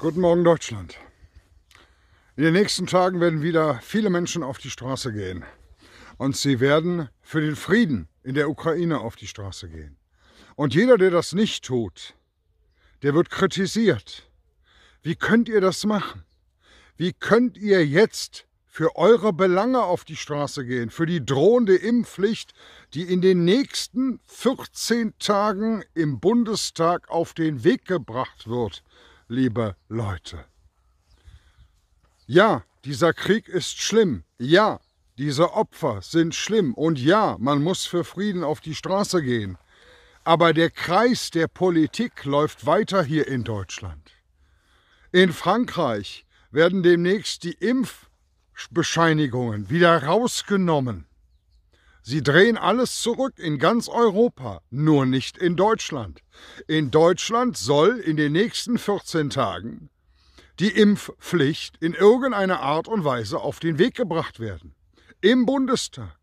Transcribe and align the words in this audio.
Guten 0.00 0.20
Morgen 0.20 0.44
Deutschland. 0.44 0.96
In 2.36 2.44
den 2.44 2.52
nächsten 2.52 2.86
Tagen 2.86 3.20
werden 3.20 3.42
wieder 3.42 3.80
viele 3.82 4.10
Menschen 4.10 4.44
auf 4.44 4.58
die 4.58 4.70
Straße 4.70 5.12
gehen. 5.12 5.44
Und 6.18 6.36
sie 6.36 6.60
werden 6.60 7.08
für 7.20 7.40
den 7.40 7.56
Frieden 7.56 8.08
in 8.22 8.36
der 8.36 8.48
Ukraine 8.48 9.00
auf 9.00 9.16
die 9.16 9.26
Straße 9.26 9.68
gehen. 9.68 9.96
Und 10.54 10.72
jeder, 10.72 10.98
der 10.98 11.10
das 11.10 11.32
nicht 11.32 11.64
tut, 11.64 12.14
der 13.02 13.12
wird 13.12 13.28
kritisiert. 13.28 14.30
Wie 15.02 15.16
könnt 15.16 15.48
ihr 15.48 15.60
das 15.60 15.84
machen? 15.84 16.22
Wie 16.96 17.12
könnt 17.12 17.58
ihr 17.58 17.84
jetzt 17.84 18.46
für 18.66 18.94
eure 18.94 19.32
Belange 19.32 19.82
auf 19.82 20.04
die 20.04 20.14
Straße 20.14 20.64
gehen, 20.64 20.90
für 20.90 21.06
die 21.06 21.26
drohende 21.26 21.74
Impfpflicht, 21.74 22.54
die 22.94 23.02
in 23.02 23.20
den 23.20 23.44
nächsten 23.44 24.20
14 24.26 25.18
Tagen 25.18 25.82
im 25.94 26.20
Bundestag 26.20 27.10
auf 27.10 27.34
den 27.34 27.64
Weg 27.64 27.84
gebracht 27.84 28.46
wird? 28.46 28.84
Liebe 29.28 29.76
Leute. 29.88 30.44
Ja, 32.26 32.64
dieser 32.84 33.12
Krieg 33.12 33.48
ist 33.48 33.80
schlimm. 33.80 34.24
Ja, 34.38 34.80
diese 35.18 35.52
Opfer 35.52 36.00
sind 36.02 36.34
schlimm. 36.34 36.74
Und 36.74 36.98
ja, 36.98 37.36
man 37.38 37.62
muss 37.62 37.86
für 37.86 38.02
Frieden 38.04 38.42
auf 38.44 38.60
die 38.60 38.74
Straße 38.74 39.22
gehen. 39.22 39.56
Aber 40.24 40.52
der 40.52 40.70
Kreis 40.70 41.30
der 41.30 41.48
Politik 41.48 42.24
läuft 42.24 42.66
weiter 42.66 43.02
hier 43.02 43.26
in 43.28 43.44
Deutschland. 43.44 44.12
In 45.12 45.32
Frankreich 45.32 46.26
werden 46.50 46.82
demnächst 46.82 47.44
die 47.44 47.54
Impfbescheinigungen 47.54 49.70
wieder 49.70 50.04
rausgenommen. 50.04 51.07
Sie 52.08 52.22
drehen 52.22 52.56
alles 52.56 53.02
zurück 53.02 53.34
in 53.36 53.58
ganz 53.58 53.86
Europa, 53.86 54.62
nur 54.70 55.04
nicht 55.04 55.36
in 55.36 55.56
Deutschland. 55.56 56.22
In 56.66 56.90
Deutschland 56.90 57.58
soll 57.58 57.98
in 57.98 58.16
den 58.16 58.32
nächsten 58.32 58.78
14 58.78 59.28
Tagen 59.28 59.90
die 60.58 60.70
Impfpflicht 60.70 61.76
in 61.80 61.92
irgendeiner 61.92 62.60
Art 62.60 62.88
und 62.88 63.04
Weise 63.04 63.40
auf 63.40 63.60
den 63.60 63.78
Weg 63.78 63.94
gebracht 63.94 64.40
werden. 64.40 64.74
Im 65.20 65.44
Bundestag. 65.44 66.16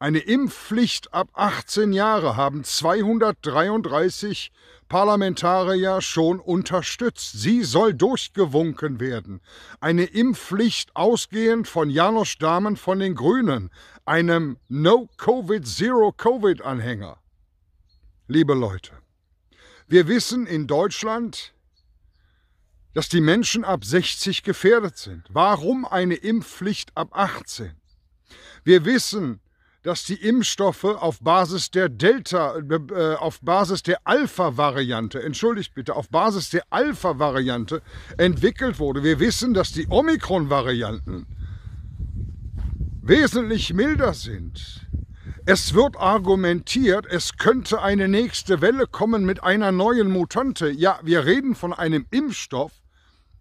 Eine 0.00 0.18
Impfpflicht 0.18 1.14
ab 1.14 1.28
18 1.34 1.92
Jahre 1.92 2.36
haben 2.36 2.64
233 2.64 4.50
Parlamentarier 4.88 6.00
schon 6.00 6.40
unterstützt. 6.40 7.40
Sie 7.40 7.62
soll 7.62 7.94
durchgewunken 7.94 9.00
werden. 9.00 9.40
Eine 9.80 10.04
Impfpflicht 10.04 10.94
ausgehend 10.94 11.68
von 11.68 11.88
Janosch 11.88 12.38
Dahmen 12.38 12.76
von 12.76 12.98
den 12.98 13.14
Grünen, 13.14 13.70
einem 14.04 14.58
No-Covid, 14.68 15.66
Zero-Covid-Anhänger. 15.66 17.18
Liebe 18.28 18.54
Leute, 18.54 18.92
wir 19.86 20.08
wissen 20.08 20.46
in 20.46 20.66
Deutschland, 20.66 21.54
dass 22.94 23.08
die 23.08 23.20
Menschen 23.20 23.64
ab 23.64 23.84
60 23.84 24.42
gefährdet 24.42 24.96
sind. 24.96 25.24
Warum 25.30 25.84
eine 25.84 26.14
Impfpflicht 26.14 26.96
ab 26.96 27.08
18? 27.12 27.72
Wir 28.62 28.84
wissen, 28.84 29.40
dass 29.82 30.04
die 30.04 30.14
Impfstoffe 30.14 30.84
auf 30.84 31.20
Basis 31.20 31.70
der 31.70 31.90
Delta, 31.90 32.56
äh, 32.56 33.14
auf 33.16 33.40
Basis 33.42 33.82
der 33.82 33.98
Alpha-Variante, 34.04 35.22
entschuldigt 35.22 35.74
bitte, 35.74 35.94
auf 35.94 36.08
Basis 36.08 36.48
der 36.48 36.64
Alpha-Variante 36.70 37.82
entwickelt 38.16 38.78
wurde. 38.78 39.02
Wir 39.02 39.20
wissen, 39.20 39.52
dass 39.52 39.72
die 39.72 39.86
Omikron-Varianten 39.88 41.26
wesentlich 43.06 43.74
milder 43.74 44.14
sind. 44.14 44.86
Es 45.46 45.74
wird 45.74 45.96
argumentiert, 45.98 47.04
es 47.06 47.36
könnte 47.36 47.82
eine 47.82 48.08
nächste 48.08 48.62
Welle 48.62 48.86
kommen 48.86 49.26
mit 49.26 49.42
einer 49.42 49.72
neuen 49.72 50.10
Mutante. 50.10 50.70
Ja, 50.70 50.98
wir 51.02 51.26
reden 51.26 51.54
von 51.54 51.74
einem 51.74 52.06
Impfstoff, 52.10 52.72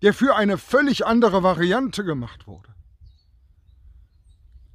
der 0.01 0.13
für 0.13 0.35
eine 0.35 0.57
völlig 0.57 1.05
andere 1.05 1.43
Variante 1.43 2.03
gemacht 2.03 2.45
wurde. 2.45 2.69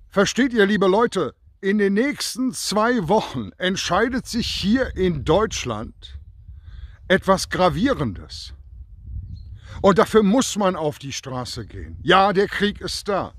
Versteht 0.09 0.55
ihr, 0.55 0.65
liebe 0.65 0.87
Leute, 0.87 1.35
in 1.61 1.77
den 1.77 1.93
nächsten 1.93 2.55
zwei 2.55 3.09
Wochen 3.09 3.51
entscheidet 3.59 4.27
sich 4.27 4.47
hier 4.47 4.97
in 4.97 5.25
Deutschland 5.25 6.19
etwas 7.09 7.51
Gravierendes. 7.51 8.55
Und 9.83 9.99
dafür 9.99 10.23
muss 10.23 10.57
man 10.57 10.77
auf 10.77 10.99
die 10.99 11.13
Straße 11.13 11.67
gehen. 11.67 11.99
Ja, 12.03 12.33
der 12.33 12.49
Krieg 12.49 12.81
ist 12.81 13.07
da. 13.09 13.35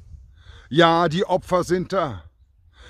Ja, 0.70 1.10
die 1.10 1.26
Opfer 1.26 1.64
sind 1.64 1.94
da. 1.94 2.24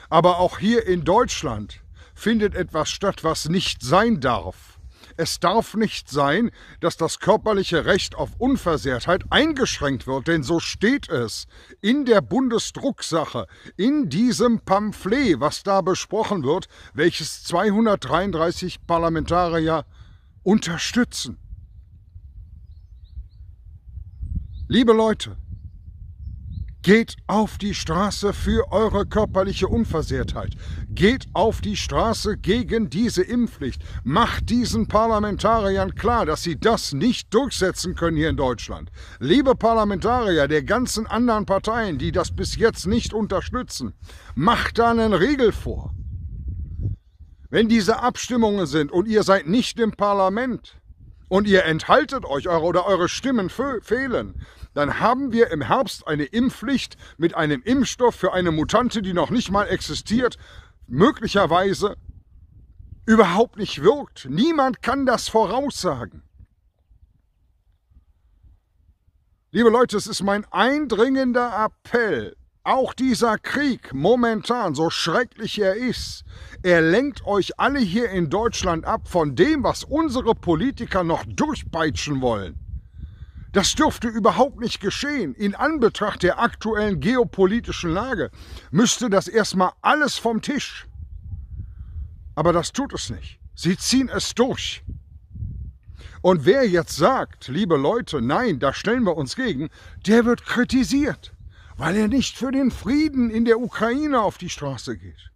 Aber 0.10 0.40
auch 0.40 0.60
hier 0.60 0.86
in 0.86 1.06
Deutschland 1.06 1.82
findet 2.14 2.54
etwas 2.54 2.90
statt, 2.90 3.24
was 3.24 3.48
nicht 3.48 3.82
sein 3.82 4.20
darf. 4.20 4.80
Es 5.16 5.40
darf 5.40 5.76
nicht 5.76 6.10
sein, 6.10 6.52
dass 6.82 6.98
das 6.98 7.20
körperliche 7.20 7.86
Recht 7.86 8.16
auf 8.16 8.32
Unversehrtheit 8.38 9.24
eingeschränkt 9.30 10.08
wird, 10.08 10.28
denn 10.28 10.44
so 10.44 10.60
steht 10.60 11.10
es 11.10 11.48
in 11.82 12.06
der 12.06 12.22
Bundesdrucksache, 12.22 13.48
in 13.78 14.10
diesem 14.10 14.60
Pamphlet, 14.60 15.40
was 15.40 15.64
da 15.64 15.82
besprochen 15.82 16.44
wird, 16.44 16.68
welches 16.94 17.44
233 17.46 18.86
Parlamentarier 18.86 19.86
unterstützen. 20.44 21.38
Liebe 24.68 24.94
Leute, 24.94 25.38
Geht 26.90 27.18
auf 27.28 27.60
die 27.60 27.76
Straße 27.76 28.34
für 28.34 28.72
eure 28.72 29.06
körperliche 29.06 29.68
Unversehrtheit. 29.68 30.56
Geht 30.90 31.28
auf 31.34 31.62
die 31.62 31.76
Straße 31.78 32.36
gegen 32.38 32.90
diese 32.90 33.22
Impfpflicht. 33.22 33.84
Macht 34.04 34.50
diesen 34.50 34.88
Parlamentariern 34.88 35.94
klar, 35.94 36.26
dass 36.26 36.42
sie 36.42 36.60
das 36.60 36.94
nicht 36.94 37.32
durchsetzen 37.32 37.94
können 37.94 38.18
hier 38.18 38.32
in 38.32 38.38
Deutschland. 38.38 38.90
Liebe 39.20 39.54
Parlamentarier 39.54 40.48
der 40.48 40.64
ganzen 40.64 41.06
anderen 41.06 41.46
Parteien, 41.46 42.00
die 42.00 42.12
das 42.12 42.36
bis 42.36 42.56
jetzt 42.56 42.88
nicht 42.88 43.14
unterstützen, 43.14 43.94
macht 44.34 44.80
da 44.80 44.90
einen 44.90 45.14
Riegel 45.14 45.52
vor. 45.52 45.94
Wenn 47.52 47.70
diese 47.70 48.00
Abstimmungen 48.00 48.66
sind 48.66 48.92
und 48.92 49.08
ihr 49.08 49.22
seid 49.22 49.48
nicht 49.48 49.80
im 49.80 49.92
Parlament, 49.92 50.80
und 51.30 51.48
ihr 51.48 51.64
enthaltet 51.66 52.26
euch 52.26 52.50
eure, 52.50 52.64
oder 52.64 52.86
eure 52.88 53.08
Stimmen 53.08 53.50
fehlen, 53.50 54.34
dann 54.80 55.00
haben 55.00 55.34
wir 55.34 55.52
im 55.52 55.62
Herbst 55.62 56.08
eine 56.08 56.24
Impfpflicht 56.24 56.96
mit 57.18 57.36
einem 57.36 57.62
Impfstoff 57.64 58.16
für 58.16 58.32
eine 58.32 58.52
Mutante, 58.52 59.02
die 59.02 59.14
noch 59.14 59.30
nicht 59.30 59.52
mal 59.52 59.66
existiert, 59.66 60.38
möglicherweise 60.88 61.98
überhaupt 63.06 63.58
nicht 63.58 63.84
wirkt. 63.84 64.28
Niemand 64.30 64.82
kann 64.82 65.06
das 65.06 65.28
voraussagen. 65.28 66.24
Liebe 69.52 69.70
Leute, 69.70 69.98
es 69.98 70.08
ist 70.08 70.24
mein 70.24 70.46
eindringender 70.46 71.66
Appell, 71.66 72.38
auch 72.64 72.94
dieser 72.94 73.38
Krieg 73.38 73.94
momentan, 73.94 74.76
so 74.76 74.90
schrecklich 74.90 75.60
er 75.60 75.76
ist, 75.76 76.24
er 76.64 76.82
lenkt 76.82 77.26
euch 77.26 77.60
alle 77.60 77.80
hier 77.80 78.12
in 78.12 78.30
Deutschland 78.30 78.86
ab 78.86 79.10
von 79.10 79.36
dem, 79.36 79.64
was 79.64 79.84
unsere 79.84 80.36
Politiker 80.36 81.04
noch 81.04 81.26
durchpeitschen 81.26 82.22
wollen. 82.22 82.69
Das 83.52 83.74
dürfte 83.74 84.08
überhaupt 84.08 84.60
nicht 84.60 84.80
geschehen. 84.80 85.34
In 85.34 85.56
Anbetracht 85.56 86.22
der 86.22 86.40
aktuellen 86.40 87.00
geopolitischen 87.00 87.92
Lage 87.92 88.30
müsste 88.70 89.10
das 89.10 89.28
erstmal 89.28 89.72
alles 89.82 90.18
vom 90.18 90.42
Tisch. 90.42 90.88
Aber 92.36 92.54
das 92.54 92.72
tut 92.72 92.94
es 92.94 93.10
nicht. 93.10 93.40
Sie 93.56 93.76
ziehen 93.76 94.10
es 94.10 94.36
durch. 94.36 94.84
Und 96.22 96.46
wer 96.46 96.68
jetzt 96.68 96.96
sagt, 96.96 97.48
liebe 97.48 97.78
Leute, 97.78 98.22
nein, 98.22 98.60
da 98.60 98.74
stellen 98.74 99.04
wir 99.04 99.18
uns 99.18 99.36
gegen, 99.36 99.70
der 100.06 100.26
wird 100.26 100.46
kritisiert, 100.46 101.34
weil 101.78 101.96
er 101.96 102.08
nicht 102.08 102.38
für 102.38 102.52
den 102.52 102.72
Frieden 102.72 103.30
in 103.30 103.46
der 103.46 103.60
Ukraine 103.60 104.22
auf 104.22 104.38
die 104.38 104.50
Straße 104.50 104.98
geht. 104.98 105.32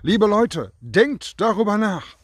Liebe 0.00 0.26
Leute, 0.26 0.72
denkt 0.80 1.40
darüber 1.40 1.76
nach. 1.76 2.16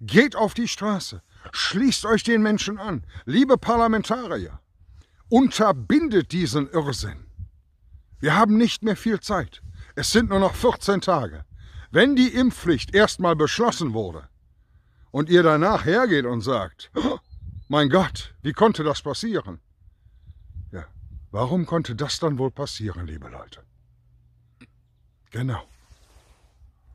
Geht 0.00 0.34
auf 0.34 0.54
die 0.54 0.68
Straße. 0.68 1.22
Schließt 1.52 2.06
euch 2.06 2.22
den 2.22 2.42
Menschen 2.42 2.78
an. 2.78 3.04
Liebe 3.24 3.58
Parlamentarier, 3.58 4.58
unterbindet 5.32 6.32
diesen 6.32 6.68
Irrsinn. 6.68 7.24
Wir 8.20 8.36
haben 8.36 8.58
nicht 8.58 8.82
mehr 8.82 8.96
viel 8.96 9.18
Zeit. 9.20 9.62
Es 9.94 10.10
sind 10.10 10.28
nur 10.28 10.40
noch 10.40 10.54
14 10.54 11.00
Tage. 11.00 11.46
Wenn 11.90 12.16
die 12.16 12.28
Impfpflicht 12.28 12.94
erstmal 12.94 13.34
beschlossen 13.34 13.94
wurde 13.94 14.28
und 15.10 15.30
ihr 15.30 15.42
danach 15.42 15.86
hergeht 15.86 16.26
und 16.26 16.42
sagt, 16.42 16.90
oh, 16.94 17.18
mein 17.68 17.88
Gott, 17.88 18.34
wie 18.42 18.52
konnte 18.52 18.84
das 18.84 19.00
passieren? 19.00 19.60
Ja, 20.70 20.84
warum 21.30 21.64
konnte 21.64 21.94
das 21.94 22.18
dann 22.18 22.36
wohl 22.36 22.50
passieren, 22.50 23.06
liebe 23.06 23.28
Leute? 23.30 23.60
Genau. 25.30 25.62